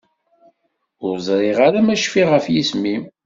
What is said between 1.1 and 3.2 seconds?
ẓriɣ ara ma cfiɣ ɣef yisem-im.